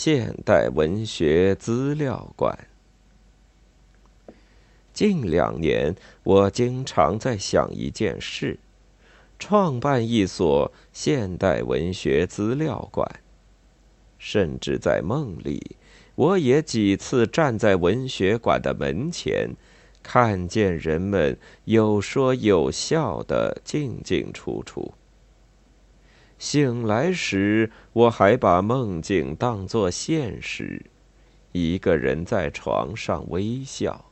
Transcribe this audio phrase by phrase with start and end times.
[0.00, 2.56] 现代文学资料馆。
[4.92, 8.60] 近两年，我经常在想一件事：
[9.40, 13.10] 创办一所现代文学资料馆。
[14.18, 15.74] 甚至在梦里，
[16.14, 19.50] 我也几次站在文学馆的门前，
[20.00, 24.94] 看见人们有说有笑的进进出出。
[26.38, 30.86] 醒来时，我还把梦境当作现实，
[31.50, 34.04] 一个人在床上微笑。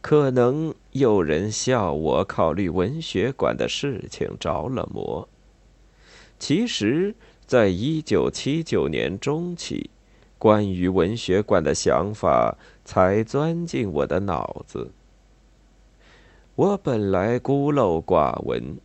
[0.00, 5.28] 可能有人笑我考虑文学馆的事情着了魔。
[6.38, 7.14] 其实，
[7.46, 9.90] 在一九七九年中期，
[10.38, 14.90] 关于文学馆的想法才钻进我的脑子。
[16.56, 18.78] 我本来孤陋寡闻。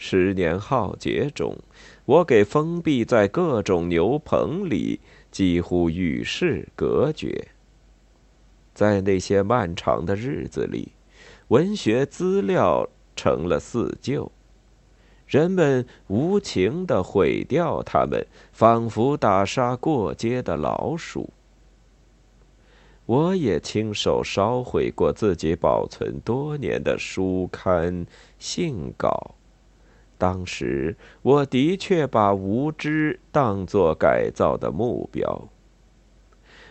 [0.00, 1.58] 十年浩劫中，
[2.04, 5.00] 我给封闭在各种牛棚里，
[5.32, 7.48] 几乎与世隔绝。
[8.72, 10.92] 在那些漫长的日子里，
[11.48, 14.30] 文学资料成了四旧，
[15.26, 21.30] 人们无情地毁掉它们，仿佛打杀过街的老鼠。
[23.04, 28.06] 我也亲手烧毁过自己保存多年的书刊、
[28.38, 29.34] 信稿。
[30.18, 35.48] 当时，我的确把无知当作改造的目标。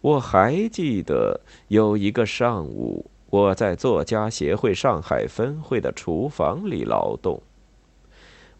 [0.00, 7.40] 我还记得有一个上午，我在作家协会上海分会的厨房里劳动，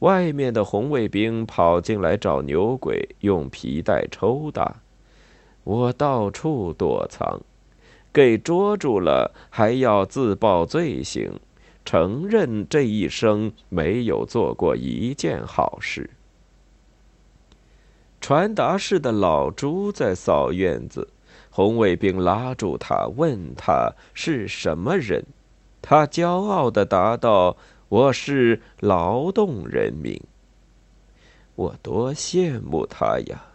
[0.01, 4.83] 外面的红卫兵跑进来找牛鬼，用皮带抽打，
[5.65, 7.41] 我到处躲藏，
[8.13, 11.33] 给捉住了还要自报罪行。
[11.89, 16.11] 承认这一生没有做过一件好事。
[18.21, 21.09] 传达室的老朱在扫院子，
[21.49, 25.25] 红卫兵拉住他，问他是什么人。
[25.81, 27.57] 他骄傲的答道
[27.89, 30.21] ：“我是劳动人民。”
[31.57, 33.47] 我多羡慕他呀！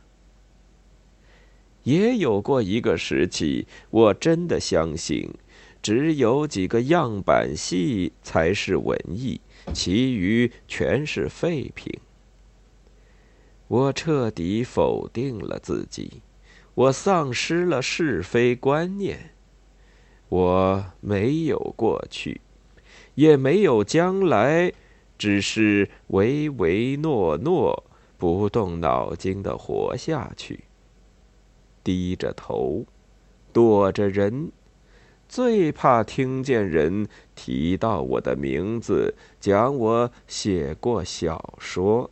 [1.83, 5.31] 也有过一个时期，我真的相信。
[5.83, 9.41] 只有几个样板戏才是文艺，
[9.73, 11.93] 其余全是废品。
[13.67, 16.21] 我彻底否定了自己，
[16.73, 19.31] 我丧失了是非观念。
[20.29, 22.39] 我没有过去，
[23.15, 24.71] 也没有将来，
[25.17, 27.83] 只是唯唯诺诺、
[28.17, 30.63] 不动脑筋的活下去，
[31.83, 32.85] 低着头，
[33.51, 34.49] 躲着人。
[35.35, 42.11] 最怕听见人提到我的名字，讲我写过小说。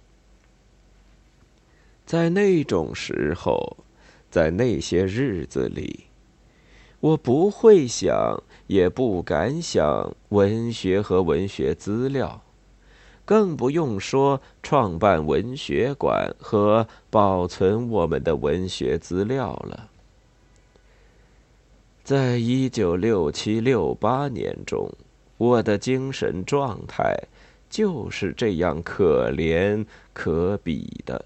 [2.03, 3.77] 在那种时候，
[4.31, 6.05] 在那些日子里，
[6.99, 12.41] 我不会想，也不敢想文学和文学资料，
[13.23, 19.89] 更不用说创办文学馆和保存我们的文学资料了。
[22.11, 24.91] 在一九六七六八年中，
[25.37, 27.17] 我的精神状态
[27.69, 31.23] 就是这样可怜可比的，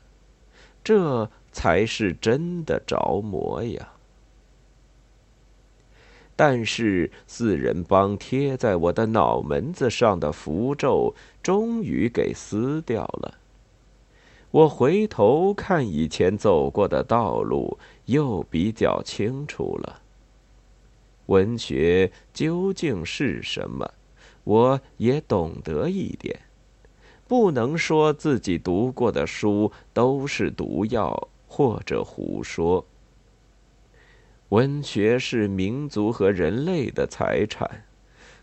[0.83, 3.93] 这才是真的着魔呀！
[6.35, 13.33] 但是四人帮贴在我的脑门子上的符咒终于给撕掉了。
[14.51, 20.01] 我回头看以前走过的道路，又比较清楚了。
[21.27, 23.93] 文学究竟是什么？
[24.43, 26.41] 我也懂得一点，
[27.27, 32.85] 不能说自己读过的书都是毒药或者胡说。
[34.49, 37.85] 文学是民族和人类的财产，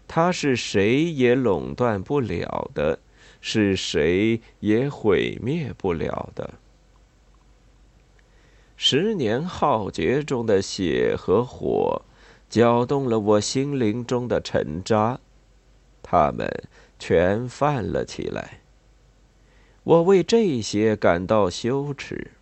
[0.08, 2.98] 它是谁也垄断不了的，
[3.40, 6.54] 是谁也毁灭不了的。
[8.76, 12.02] 十年浩劫中的血和火。
[12.52, 15.18] 搅动了我心灵中的沉渣，
[16.02, 16.46] 他们
[16.98, 18.60] 全泛了起来。
[19.84, 22.32] 我为这些感到羞耻。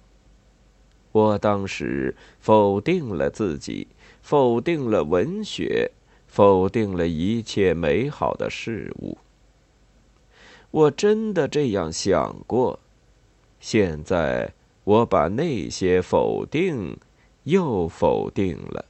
[1.13, 3.87] 我当时否定了自己，
[4.21, 5.93] 否定了文学，
[6.27, 9.17] 否定了一切美好的事物。
[10.73, 12.81] 我真的这样想过。
[13.61, 14.53] 现在
[14.83, 16.99] 我把那些否定
[17.45, 18.87] 又否定了。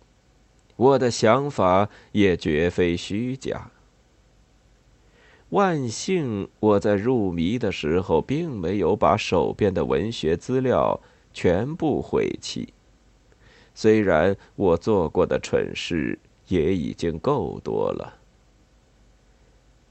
[0.81, 3.71] 我的想法也绝非虚假。
[5.51, 10.99] 万幸，我在入迷的时候，并没有把手边的文学资料
[11.35, 12.73] 全部毁弃。
[13.75, 16.19] 虽然我做过的蠢事
[16.49, 18.15] 也已经够多了。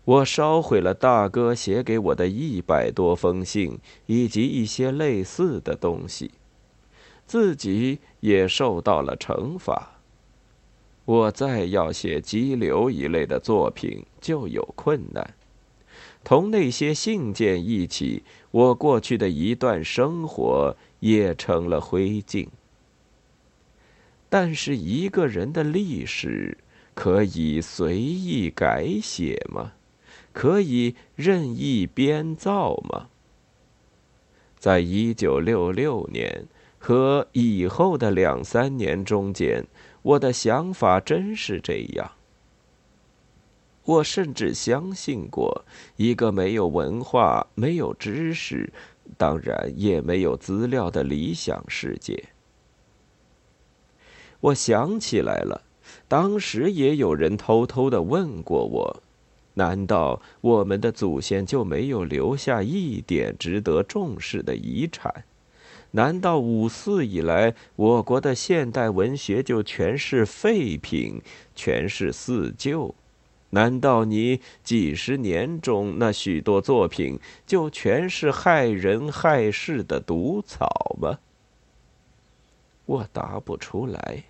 [0.06, 3.78] 我烧毁了大哥写给我的一百多封信，
[4.08, 6.32] 以及一些类似的东西，
[7.28, 9.99] 自己也受到了惩罚。
[11.10, 15.34] 我再要写激流一类的作品就有困难，
[16.24, 18.22] 同那些信件一起，
[18.52, 22.50] 我过去的一段生活也成了灰烬。
[24.30, 26.56] 但是一个人的历史
[26.94, 29.72] 可以随意改写吗？
[30.32, 33.08] 可以任意编造吗？
[34.60, 36.46] 在一九六六年
[36.78, 39.66] 和以后的两三年中间，
[40.02, 42.12] 我的想法真是这样。
[43.86, 45.66] 我甚至相信过
[45.96, 48.72] 一个没有文化、没有知识，
[49.18, 52.26] 当然也没有资料的理想世界。
[54.42, 55.64] 我想起来了，
[56.08, 59.04] 当时也有人偷偷的问过我。
[59.56, 65.26] 难道我们的祖先就没有留下一点值得重视的遗产？
[65.92, 71.22] 难道五四以来，我国的现代文学就全是废品，
[71.56, 72.94] 全是四旧？
[73.52, 81.18] 难道你几十年中那许多作品就全是害人害事的毒草吗？
[82.86, 84.26] 我答不出来。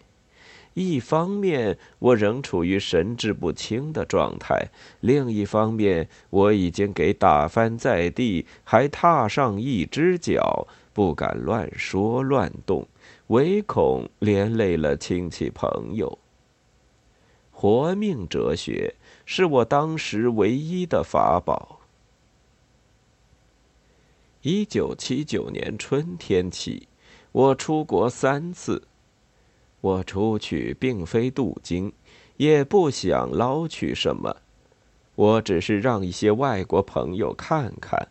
[0.75, 4.69] 一方面，我仍处于神志不清的状态；
[5.01, 10.67] 另一方面，我已经给打翻在地，还踏上一只脚，
[10.99, 12.85] 不敢乱说乱动，
[13.27, 16.19] 唯恐连累了亲戚朋友。
[17.53, 21.79] 活命哲学是我当时唯一的法宝。
[24.41, 26.89] 一九七九年春天起，
[27.31, 28.83] 我出国三次。
[29.79, 31.93] 我出去并非镀金，
[32.35, 34.35] 也不想捞取什么，
[35.15, 38.09] 我只是让一些外国朋友看看，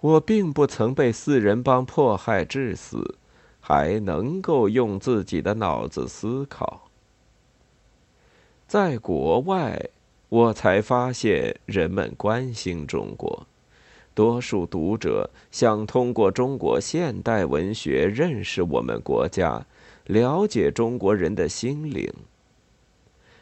[0.00, 3.16] 我并不曾被四人帮迫害致死，
[3.60, 6.88] 还能够用自己的脑子思考。
[8.66, 9.90] 在国外，
[10.28, 13.46] 我才发现人们关心中国，
[14.14, 19.66] 多数读者想通过中国现代文学认识我们国家。
[20.06, 22.12] 了解中国人的心灵。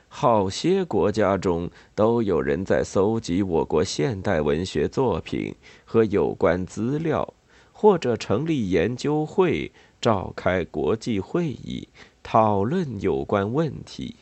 [0.09, 7.35] 好些国家中都有人在搜集我国现代文学作品和有关资料，
[7.73, 9.71] 或者成立研究会，
[10.01, 11.87] 召开国际会议，
[12.23, 14.17] 讨论有关问题。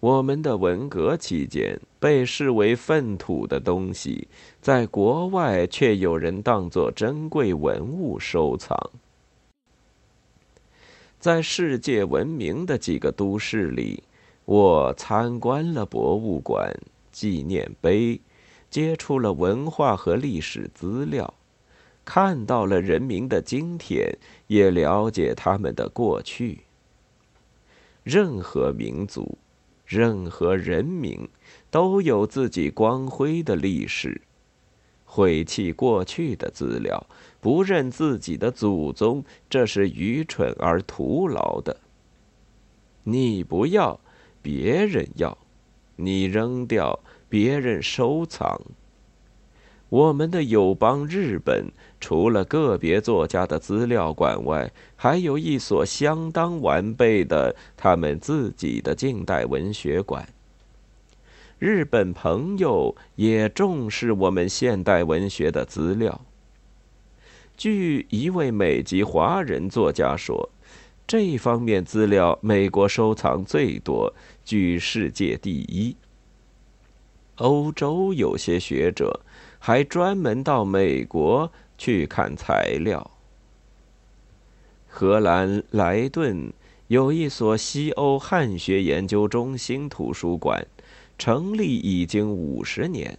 [0.00, 4.28] 我们的文革期间被视为粪土的东西，
[4.60, 8.76] 在国外却有人当作珍贵文物收藏。
[11.18, 14.02] 在世界闻名的几个都市里，
[14.50, 16.76] 我参观了博物馆、
[17.12, 18.20] 纪念碑，
[18.68, 21.32] 接触了文化和历史资料，
[22.04, 24.18] 看到了人民的今天，
[24.48, 26.62] 也了解他们的过去。
[28.02, 29.38] 任何民族、
[29.86, 31.28] 任何人民
[31.70, 34.20] 都有自己光辉的历史。
[35.04, 37.06] 毁弃过去的资料，
[37.40, 41.76] 不认自己的祖宗，这是愚蠢而徒劳的。
[43.04, 44.00] 你不要，
[44.42, 45.36] 别人要；
[45.96, 48.60] 你扔掉，别人收藏。
[49.88, 51.66] 我们的友邦日本，
[51.98, 60.28] 除了个别作家的资料馆外，还有一所相当完备的他们自己的近代文学馆。
[61.58, 66.20] 日本朋友也重视我们现代文学的资料。
[67.56, 70.48] 据一位美籍华人作家说，
[71.10, 74.14] 这方面资料美国收藏最多，
[74.44, 75.96] 居世界第一。
[77.38, 79.18] 欧洲有些学者
[79.58, 83.10] 还专门到美国去看材料。
[84.86, 86.52] 荷兰莱顿
[86.86, 90.64] 有一所西欧汉学研究中心图书馆。
[91.18, 93.18] 成立已经五十年，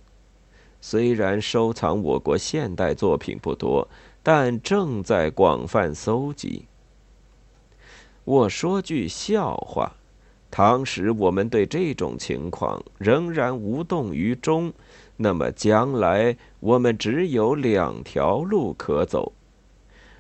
[0.79, 3.86] 虽然收藏我国现代作品不多，
[4.24, 6.67] 但正在广泛搜集。
[8.24, 9.94] 我说句笑话：
[10.51, 14.72] 倘使我们对这种情况仍然无动于衷，
[15.18, 19.34] 那么将来我们只有两条路可走：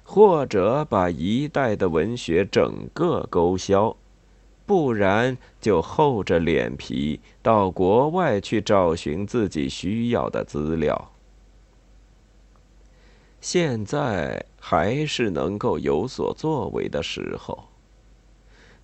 [0.03, 3.95] 或者把一代的文学整个勾销。
[4.65, 11.11] 不然就厚着脸皮到国外去找寻自己需要的资料。
[13.41, 17.70] 现在还是能够有所作为的时候。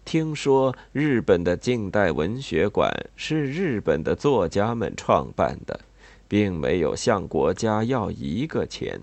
[0.08, 5.82] 听说日本的近代文学馆是日本的作家们创办的，
[6.30, 9.02] 并没有向国家要一个钱。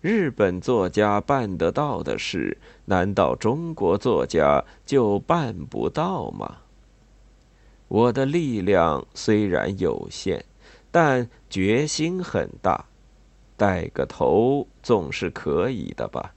[0.00, 6.56] 日本作家办得到的事，难道中国作家就办不到吗？
[7.86, 10.44] 我的力量虽然有限，
[10.90, 12.86] 但决心很大，
[13.56, 16.34] 带个头总是可以的吧。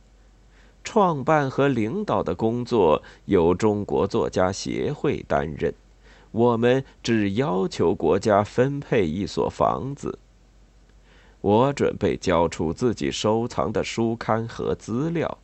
[0.85, 5.73] 创办和领导的工作由中国作家协会担任，
[6.31, 10.19] 我们只要求国家分配一所房子。
[11.41, 15.37] 我准备交出自己收藏的书刊和资料，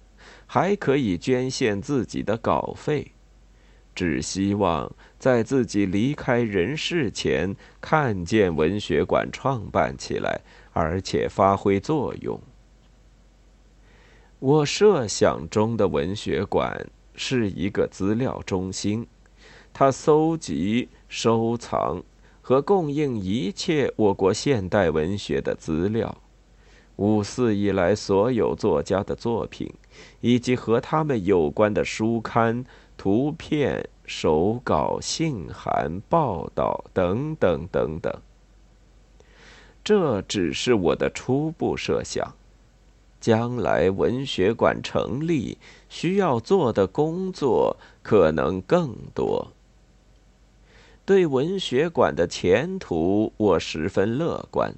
[0.46, 3.12] 还可以捐献自己的稿费，
[3.94, 12.40] 只希望在自己离开人世前看见文学馆创办起来，而且发挥作用。
[14.42, 19.06] 我设想中的文学馆是一个资料中心，
[19.72, 22.02] 它搜集、收藏
[22.42, 26.18] 和供应一切我国现代文学的资料，
[26.96, 29.72] 五四以来所有作家的作品，
[30.22, 32.66] 以及和他们有关的书刊、
[32.98, 38.12] 图片、手稿、信函、报道等等等等。
[39.84, 42.34] 这只是我的初步设想。
[43.22, 49.54] 将来文学馆成立需要做的工作可能更多。
[51.06, 54.74] 对文学馆的前途，我十分乐观。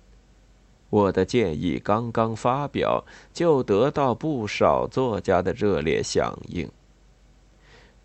[0.90, 6.70] 我的建议刚刚发表，就得到不少作家的热烈响应。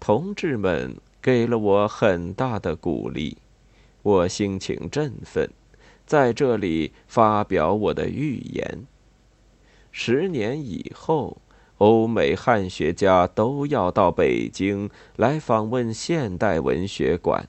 [0.01, 3.37] 同志们给了我很大的鼓励，
[4.03, 5.51] 我心情振奋，
[6.07, 8.87] 在这里发表我的预言。
[10.01, 11.39] 十年以后，
[11.79, 17.49] 欧美汉学家都要到北京来访问现代文学馆，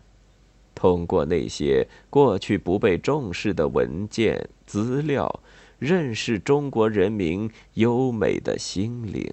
[0.74, 5.42] 通过那些过去不被重视的文件资料，
[5.78, 9.32] 认识中国人民优美的心灵。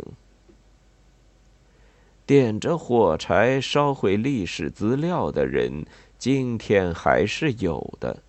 [2.27, 5.87] 点着火柴烧毁历史资料的人，
[6.19, 8.23] 今天还是有的。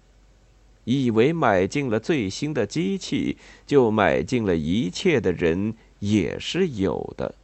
[0.87, 7.35] 以为买进了最新的机器就买进了一切的人也是有的，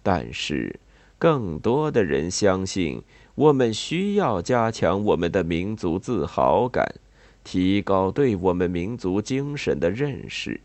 [0.00, 0.78] 但是
[1.18, 3.02] 更多的人相信，
[3.34, 6.94] 我们需要加强我们的民族自豪感，
[7.42, 10.60] 提高对我们民族精神的认识，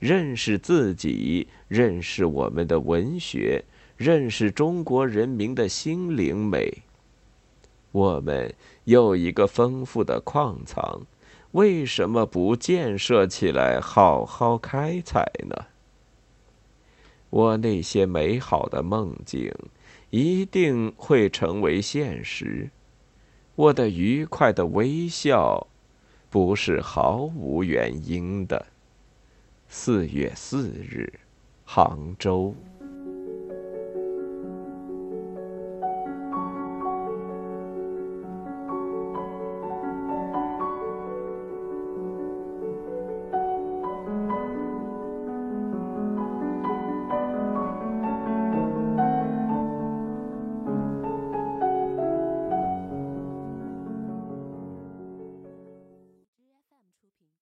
[0.00, 3.62] 认识自己，认识我们的文学，
[3.96, 6.82] 认识中国人民的心灵美。
[7.92, 8.52] 我们
[8.82, 11.00] 有一个丰富的矿藏。
[11.52, 15.66] 为什么不建设起来，好好开采呢？
[17.30, 19.52] 我那些美好的梦境
[20.10, 22.70] 一定会成为现实。
[23.54, 25.66] 我的愉快的微笑
[26.30, 28.66] 不是毫无原因的。
[29.68, 31.20] 四月四日，
[31.64, 32.54] 杭州。